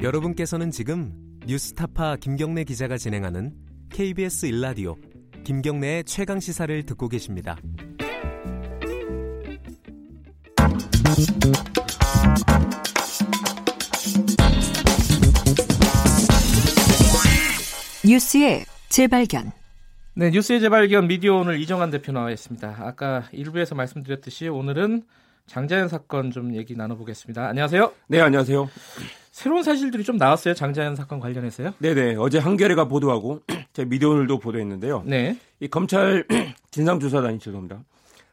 [0.00, 1.12] 여러분께서는 지금
[1.46, 3.52] 뉴스타파 김경래 기자가 진행하는
[3.90, 4.94] KBS 일라디오
[5.42, 7.56] 김경래의 최강 시사를 듣고 계십니다.
[18.04, 19.50] 뉴스의 재발견.
[20.14, 22.76] 네, 뉴스의 재발견 미디어 오늘 이정환 대표 나와 있습니다.
[22.80, 25.02] 아까 일부에서 말씀드렸듯이 오늘은
[25.46, 27.48] 장자연 사건 좀 얘기 나눠보겠습니다.
[27.48, 27.92] 안녕하세요.
[28.06, 28.68] 네, 안녕하세요.
[29.38, 30.52] 새로운 사실들이 좀 나왔어요.
[30.52, 31.72] 장자연 사건 관련해서요.
[31.78, 32.16] 네네.
[32.16, 33.40] 어제 한겨레가 보도하고
[33.72, 35.04] 제 미디어 오늘도 보도했는데요.
[35.06, 35.38] 네.
[35.60, 36.26] 이 검찰
[36.72, 37.84] 진상조사단이 죄송합니다.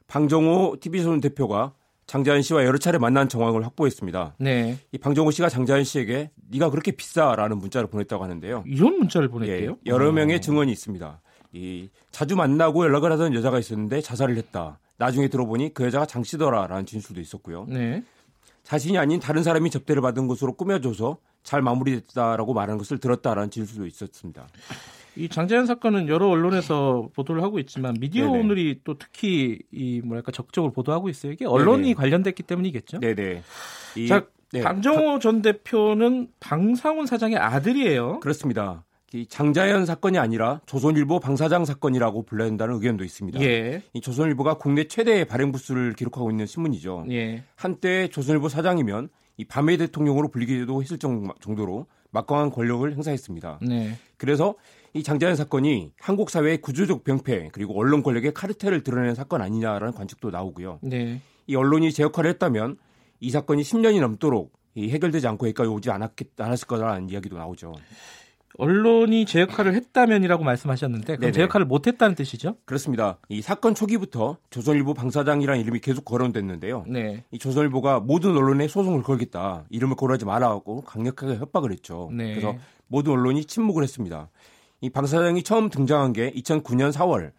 [0.08, 1.74] 방정호 TV조선 대표가
[2.08, 4.38] 장자연 씨와 여러 차례 만난 정황을 확보했습니다.
[4.40, 4.80] 네.
[4.94, 8.64] 이 방정호 씨가 장자연 씨에게 네가 그렇게 비싸라는 문자를 보냈다고 하는데요.
[8.66, 9.72] 이런 문자를 보냈대요?
[9.72, 10.12] 예, 여러 어.
[10.12, 11.22] 명의 증언이 있습니다.
[11.54, 14.80] 이 자주 만나고 연락을 하던 여자가 있었는데 자살을 했다.
[14.98, 17.68] 나중에 들어보니 그 여자가 장 씨더라라는 진술도 있었고요.
[17.70, 18.04] 네.
[18.66, 24.48] 자신이 아닌 다른 사람이 접대를 받은 것으로 꾸며줘서 잘 마무리됐다라고 말하는 것을 들었다라는 진술도 있었습니다.
[25.16, 28.40] 이 장자연 사건은 여러 언론에서 보도를 하고 있지만 미디어 네네.
[28.40, 31.32] 오늘이 또 특히 이 뭐랄까 적극적으로 보도하고 있어요.
[31.32, 31.94] 이게 언론이 네네.
[31.94, 33.00] 관련됐기 때문이겠죠.
[33.00, 33.44] 네네.
[33.96, 34.62] 이- 자, 네.
[34.62, 38.20] 방정호 전 대표는 방상훈 사장의 아들이에요.
[38.20, 38.84] 그렇습니다.
[39.14, 43.40] 이 장자연 사건이 아니라 조선일보 방사장 사건이라고 불러야 한다는 의견도 있습니다.
[43.42, 43.82] 예.
[43.94, 47.06] 이 조선일보가 국내 최대의 발행 부수를 기록하고 있는 신문이죠.
[47.12, 47.44] 예.
[47.56, 53.60] 한때 조선일보 사장이면 이 밤의 대통령으로 불리기도 했을 정- 정도로 막강한 권력을 행사했습니다.
[53.62, 53.92] 네.
[54.18, 54.56] 그래서
[54.94, 60.32] 이 장자연 사건이 한국 사회의 구조적 병폐 그리고 언론 권력의 카르텔을 드러내는 사건 아니냐라는 관측도
[60.32, 60.80] 나오고요.
[60.82, 61.22] 네.
[61.48, 62.78] 이 언론이 제 역할을 했다면
[63.20, 67.74] 이 사건이 10년이 넘도록 이 해결되지 않고 여기까지 오지 않았겠, 않았을 거라는 이야기도 나오죠.
[68.58, 71.32] 언론이 제 역할을 했다면이라고 말씀하셨는데 그럼.
[71.32, 72.56] 제 역할을 못했다는 뜻이죠?
[72.66, 73.18] 그렇습니다.
[73.30, 76.86] 이 사건 초기부터 조선일보 방사장이라는 이름이 계속 거론됐는데요.
[76.88, 77.24] 네.
[77.32, 79.66] 이 조선일보가 모든 언론에 소송을 걸겠다.
[79.70, 82.10] 이름을 거론하지 말라고 강력하게 협박을 했죠.
[82.14, 82.30] 네.
[82.32, 82.56] 그래서
[82.88, 84.30] 모든 언론이 침묵을 했습니다.
[84.82, 87.32] 이 방사장이 처음 등장한 게 2009년 4월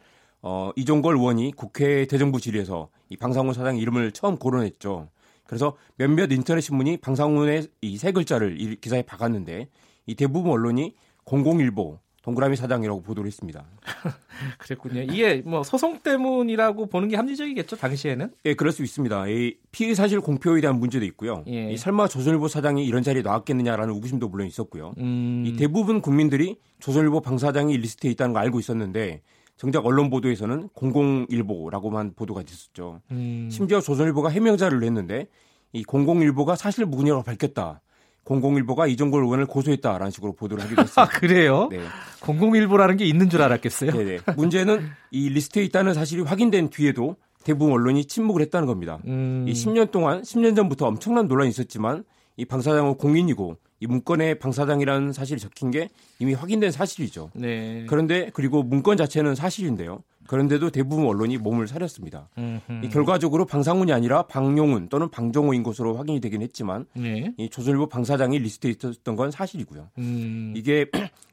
[0.43, 5.09] 어, 이종걸 의원이 국회 대정부 질의에서 이 방상훈 사장 이름을 처음 거론했죠.
[5.47, 9.69] 그래서 몇몇 인터넷 신문이 방상훈의 이 세 글자를 이 기사에 박았는데
[10.07, 10.95] 이 대부분 언론이
[11.27, 13.65] OO일보 동그라미 사장이라고 보도를 했습니다.
[14.59, 15.03] 그랬군요.
[15.03, 18.33] 이게 뭐 소송 때문이라고 보는 게 합리적이겠죠, 당시에는?
[18.47, 19.29] 예, 그럴 수 있습니다.
[19.29, 21.45] 이 피의 사실 공표에 대한 문제도 있고요.
[21.47, 21.71] 예.
[21.71, 24.95] 이 설마 조선일보 사장이 이런 자리에 나왔겠느냐라는 의구심도 물론 있었고요.
[24.99, 25.45] 음.
[25.47, 29.23] 이 대부분 국민들이 조선일보 방 사장이 리스트에 있다는 걸 알고 있었는데
[29.57, 33.03] 정작 언론 보도에서는 OO일보라고만 보도가 됐었죠.
[33.13, 33.49] 음.
[33.53, 35.29] 심지어 조선일보가 해명 자료를 냈는데
[35.73, 37.83] 이 OO일보가 사실 무근이라고 밝혔다.
[38.27, 41.19] OO일보가 이종걸 의원을 고소했다라는 식으로 보도를 하기도 아, 했습니다.
[41.19, 41.69] 그래요?
[41.71, 41.81] 네.
[42.21, 43.93] OO일보라는 게 있는 줄 알았겠어요?
[43.93, 44.19] 네네.
[44.37, 48.99] 문제는 이 리스트에 있다는 사실이 확인된 뒤에도 대부분 언론이 침묵을 했다는 겁니다.
[49.07, 49.45] 음.
[49.49, 52.05] 이 10년 동안 10년 전부터 엄청난 논란이 있었지만
[52.37, 55.89] 이 방 사장은 공인이고 이 문건에 방사장이라는 사실이 적힌 게
[56.19, 57.31] 이미 확인된 사실이죠.
[57.35, 57.85] 네.
[57.89, 60.03] 그런데 그리고 문건 자체는 사실인데요.
[60.27, 62.29] 그런데도 대부분 언론이 몸을 사렸습니다.
[62.37, 62.85] 음흠.
[62.85, 67.33] 이 결과적으로 방상훈이 아니라 방용훈 또는 방정오인 것으로 확인이 되긴 했지만 네.
[67.37, 69.91] 이 조선일보 방사장이 리스트에 있었던 건 사실이고요.
[69.99, 70.55] 음.
[70.57, 70.87] 이게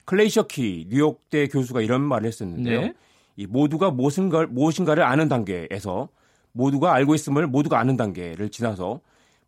[0.05, 2.81] 클레이 셔키 뉴욕대 교수가 이런 말을 했었는데요.
[2.81, 2.93] 네.
[3.35, 6.09] 이 모두가 무엇인가, 무엇인가를 아는 단계에서
[6.51, 9.01] 모두가 알고 있음을 모두가 아는 단계를 지나서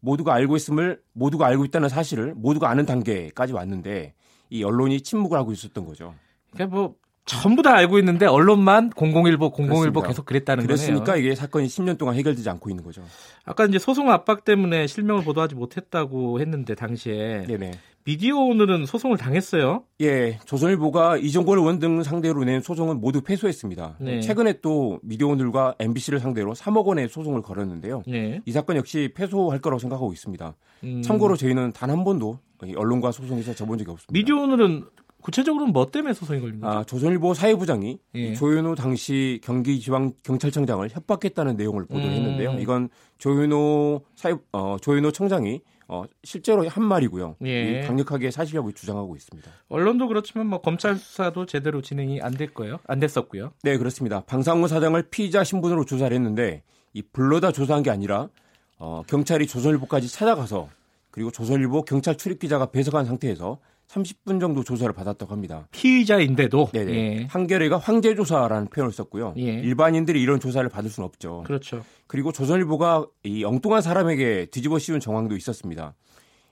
[0.05, 4.13] 모두가 알고 있음을 모두가 알고 있다는 사실을 모두가 아는 단계까지 왔는데
[4.51, 6.13] 이 언론이 침묵을 하고 있었던 거죠.
[6.53, 6.95] 그러니까 뭐
[7.25, 10.07] 전부 다 알고 있는데 언론만 001보 001보 그렇습니다.
[10.07, 11.25] 계속 그랬다는 그랬으니까 거네요.
[11.25, 13.03] 이게 사건이 10년 동안 해결되지 않고 있는 거죠.
[13.45, 17.72] 아까 이제 소송 압박 때문에 실명을 보도하지 못했다고 했는데 당시에 네네.
[18.05, 19.83] 미디어 오늘은 소송을 당했어요.
[20.01, 23.95] 예, 조선일보가 이종걸 의원 등 상대로 낸 소송은 모두 패소했습니다.
[23.99, 24.19] 네.
[24.21, 28.03] 최근에 또 미디어 오늘과 MBC를 상대로 3억 원의 소송을 걸었는데요.
[28.05, 28.41] 네.
[28.45, 30.55] 이 사건 역시 패소할 거라고 생각하고 있습니다.
[30.83, 31.01] 음.
[31.01, 34.11] 참고로 저희는 단 한 번도 이 언론과 소송에서 져본 적이 없습니다.
[34.13, 34.85] 미디어 오늘은
[35.22, 36.57] 구체적으로는 뭐 때문에 소송이 거죠?
[36.61, 38.33] 아, 조선일보 사회부장이 예.
[38.33, 42.51] 조현호 당시 경기지방 경찰청장을 협박했다는 내용을 보도했는데요.
[42.51, 42.59] 음.
[42.59, 47.35] 이건 조현호 사회 어, 조현호 청장이 어, 실제로 한 말이고요.
[47.46, 47.82] 예.
[47.84, 49.49] 이 강력하게 사실이라고 주장하고 있습니다.
[49.70, 52.79] 언론도 그렇지만 뭐 검찰 수사도 제대로 진행이 안 될 거예요.
[52.87, 53.52] 안 됐었고요.
[53.64, 54.22] 네, 그렇습니다.
[54.22, 58.29] 방상훈 사장을 피의자 신분으로 조사를 했는데 이 불러다 조사한 게 아니라
[58.78, 60.70] 어, 경찰이 조선일보까지 찾아가서
[61.11, 65.67] 그리고 조선일보 경찰 출입 기자가 배석한 상태에서 30분 정도 조사를 받았다고 합니다.
[65.72, 66.70] 피의자인데도.
[66.76, 67.28] 예.
[67.29, 69.35] 한겨레가 황제 조사라는 표현을 썼고요.
[69.37, 69.41] 예.
[69.43, 71.43] 일반인들이 이런 조사를 받을 수는 없죠.
[71.46, 71.84] 그렇죠.
[72.08, 75.93] 그리고 조선일보가 이 엉뚱한 사람에게 뒤집어 씌운 정황도 있었습니다.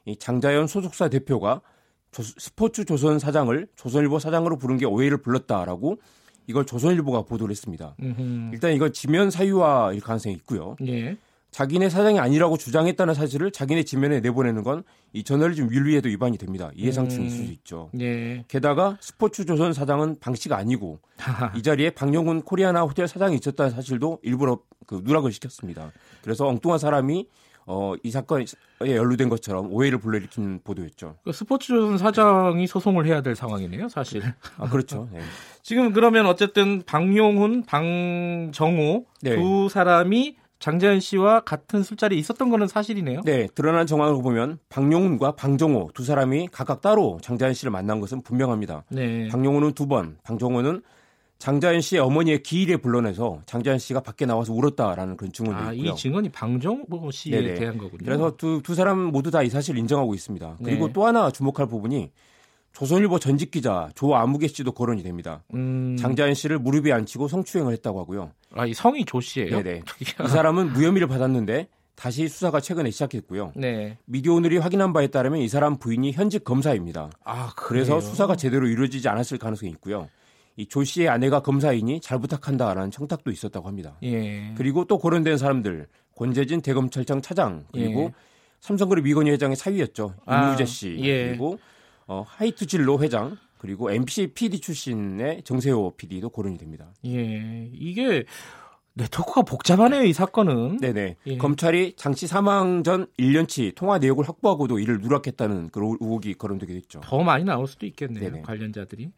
[0.06, 1.62] 이 장자연 소속사 대표가
[2.12, 5.97] 조- 스포츠 조선 사장을 조선일보 사장으로 부른 게 오해를 불렀다라고
[6.47, 7.95] 이걸 조선일보가 보도를 했습니다.
[8.01, 8.50] 음흠.
[8.53, 10.75] 일단 이건 지면 사유화일 가능성이 있고요.
[10.85, 11.18] 예.
[11.53, 14.83] 자기네 사장이 아니라고 주장했다는 사실을 자기네 지면에 내보내는 건
[15.13, 16.71] 이 저널리즘 윤리에도 위반이 됩니다.
[16.75, 17.89] 이해상충이 있을 수 있죠.
[18.00, 18.44] 예.
[18.47, 21.00] 게다가 스포츠 조선 사장은 방 씨가 아니고
[21.55, 25.91] 이 자리에 박용훈 코리아나 호텔 사장이 있었다는 사실도 일부러 그 누락을 시켰습니다.
[26.23, 27.27] 그래서 엉뚱한 사람이
[27.65, 28.44] 어, 이 사건에
[28.81, 31.15] 연루된 것처럼 오해를 불러일으킨 보도였죠.
[31.23, 34.21] 그 스포츠 조선 사장이 소송을 해야 될 상황이네요, 사실.
[34.57, 35.07] 아, 그렇죠.
[35.13, 35.21] 네.
[35.61, 39.35] 지금 그러면 어쨌든 박용훈, 방정호 네.
[39.35, 43.19] 두 사람이 장자연 씨와 같은 술자리에 있었던 거는 사실이네요.
[43.25, 48.86] 네, 드러난 정황을 보면 박용훈과 방정호 두 사람이 각각 따로 장자연 씨를 만난 것은 분명합니다.
[48.88, 49.27] 네.
[49.27, 50.81] 박용훈은 두 번, 방정호는
[51.38, 55.92] 장자연 씨의 어머니의 기일에 불러내서 장자연 씨가 밖에 나와서 울었다라는 그런 증언도 아, 있고요.
[55.92, 57.56] 이 증언이 방정호 씨에 네네.
[57.56, 58.06] 대한 거군요.
[58.06, 60.59] 그래서 두, 두 사람 모두 다 이 사실을 인정하고 있습니다.
[60.63, 60.94] 그리고 네.
[60.94, 62.09] 또 하나 주목할 부분이
[62.71, 65.44] 조선일보 전직 기자 조아무개 씨도 거론이 됩니다.
[65.54, 68.31] 음, 장자연 씨를 무릎에 앉히고 성추행을 했다고 하고요.
[68.55, 69.61] 아, 이 성이 조 씨예요?
[69.63, 69.81] 네네.
[70.00, 73.53] 이 사람은 무혐의를 받았는데 다시 수사가 최근에 시작했고요.
[73.55, 73.97] 네.
[74.05, 77.09] 미디어 오늘이 확인한 바에 따르면 이 사람 부인이 현직 검사입니다.
[77.23, 78.01] 아, 그래서 그래요?
[78.09, 80.09] 수사가 제대로 이루어지지 않았을 가능성이 있고요.
[80.55, 83.97] 이 조 씨의 아내가 검사이니 잘 부탁한다라는 청탁도 있었다고 합니다.
[84.03, 84.53] 예.
[84.56, 88.13] 그리고 또 거론된 사람들 권재진 대검찰청 차장 그리고 예.
[88.59, 91.29] 삼성그룹 이건희 회장의 사위였죠 아, 임무재 씨 예.
[91.29, 91.57] 그리고
[92.06, 96.92] 어, 하이트 진로 회장 그리고 MC PD 출신의 정세호 PD도 거론이 됩니다.
[97.06, 97.69] 예.
[97.71, 98.25] 이게
[98.95, 100.80] 네트워크가 복잡하네요, 이 사건은.
[100.81, 101.15] 네네.
[101.25, 101.38] 예.
[101.38, 107.00] 검찰이 장씨 사망 전 1년치 통화 내역을 확보하고도 이를 누락했다는 그런 의혹이 거론되게 됐죠.
[107.06, 108.31] 더 많이 나올 수도 있겠네요.
[108.31, 108.42] 네네.
[108.42, 109.12] 관련자들이.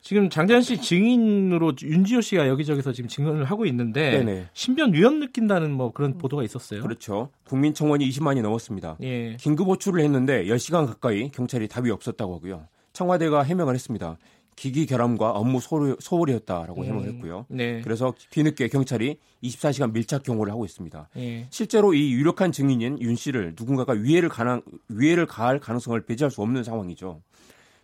[0.00, 4.48] 지금 장자연 씨 증인으로 윤지호 씨가 여기저기서 지금 증언을 하고 있는데 네네.
[4.54, 6.80] 신변 위험 느낀다는 뭐 그런 보도가 있었어요.
[6.80, 7.28] 그렇죠.
[7.44, 8.96] 국민청원이 20만이 넘었습니다.
[9.02, 9.36] 예.
[9.36, 12.66] 긴급 호출을 했는데 10시간 가까이 경찰이 답이 없었다고 하고요.
[12.92, 14.16] 청와대가 해명을 했습니다.
[14.54, 17.46] 기기 결함과 업무 소홀, 소홀이었다라고 해명을 했고요.
[17.48, 17.80] 네.
[17.82, 21.08] 그래서 뒤늦게 경찰이 24시간 밀착 경호를 하고 있습니다.
[21.16, 21.46] 예.
[21.50, 26.64] 실제로 이 유력한 증인인 윤 씨를 누군가가 위해를 가능 위해를 가할 가능성을 배제할 수 없는
[26.64, 27.22] 상황이죠.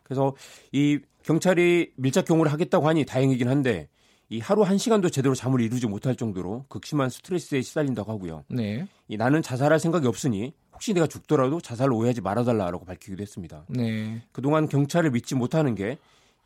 [0.03, 0.35] 그래서
[0.73, 3.89] 이 경찰이 밀착 경호를 하겠다고 하니 다행이긴 한데
[4.31, 8.45] 이 하루 한 시간도 제대로 잠을 이루지 못할 정도로 극심한 스트레스에 시달린다고 하고요.
[8.49, 8.87] 네.
[9.09, 13.65] 이 나는 자살할 생각이 없으니 혹시 내가 죽더라도 자살로 오해하지 말아달라라고 밝히기도 했습니다.
[13.69, 14.23] 네.
[14.33, 15.97] 그동안 경찰을 믿지 못하는 게이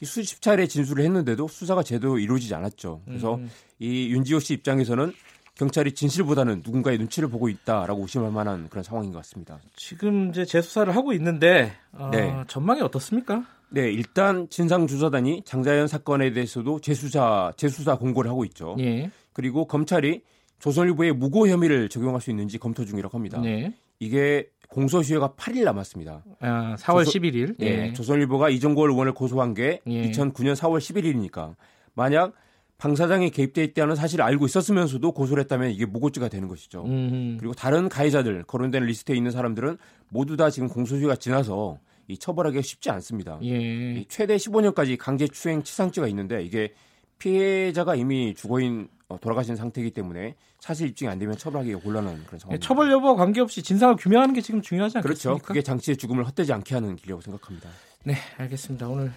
[0.05, 3.03] 수십 차례 진술을 했는데도 수사가 제대로 이루어지지 않았죠.
[3.05, 3.51] 그래서 음.
[3.79, 5.13] 이 윤지호 씨 입장에서는
[5.55, 9.61] 경찰이 진실보다는 누군가의 눈치를 보고 있다라고 의심할 만한 그런 상황인 것 같습니다.
[9.77, 12.33] 지금 이제 재수사를 하고 있는데 어, 네.
[12.47, 13.45] 전망이 어떻습니까?
[13.73, 18.77] 네, 일단 진상조사단이 장자연 사건에 대해서도 재수사 재수사 공고를 하고 있죠.
[18.81, 19.11] 예.
[19.33, 20.23] 그리고 검찰이
[20.59, 23.41] 조선일보에 무고 혐의를 적용할 수 있는지 검토 중이라고 합니다.
[23.41, 23.75] 네.
[23.99, 26.23] 이게 공소시효가 8일 남았습니다.
[26.41, 27.55] 아, 4월 조선- 11일.
[27.63, 27.93] 예, 예.
[27.93, 30.11] 조선일보가 이정걸 의원을 고소한 게 예.
[30.11, 31.55] 2009년 4월 11일이니까
[31.95, 32.33] 만약
[32.79, 36.85] 방 사장이 개입돼 있다는 사실을 알고 있었으면서도 고소를 했다면 이게 무고죄가 되는 것이죠.
[36.85, 37.37] 음.
[37.39, 39.79] 그리고 다른 가해자들 거론된 리스트에 있는 사람들은
[40.09, 41.79] 모두 다 지금 공소시효가 지나서
[42.09, 43.39] 이 처벌하기가 쉽지 않습니다.
[43.43, 43.95] 예.
[43.95, 46.73] 이 최대 15년까지 강제 추행 치상죄가 있는데 이게
[47.19, 52.39] 피해자가 이미 주거인 어, 돌아가신 상태이기 때문에 사실 입증이 안 되면 처벌하기가 곤란한 그런 예,
[52.39, 52.67] 상황입니다.
[52.67, 55.33] 처벌 여부와 관계없이 진상을 규명하는 게 지금 중요하지 않겠습니까?
[55.33, 55.47] 그렇죠.
[55.47, 57.69] 그게 장씨의 죽음을 헛되지 않게 하는 길이라고 생각합니다.
[58.05, 58.89] 네, 알겠습니다.
[58.89, 59.13] 오늘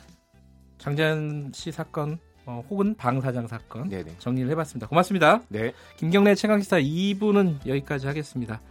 [0.77, 4.17] 장자연 씨 사건 어, 혹은 방 사장 사건 네네.
[4.19, 4.88] 정리를 해봤습니다.
[4.88, 5.41] 고맙습니다.
[5.49, 5.73] 네.
[5.97, 8.61] 김경래 최강시사 2부는 여기까지 하겠습니다.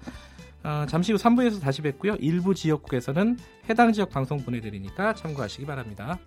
[0.64, 2.16] 어, 잠시 후 3부에서 다시 뵙고요.
[2.20, 6.18] 일부 지역국에서는 해당 지역 방송 보내드리니까 참고하시기 바랍니다.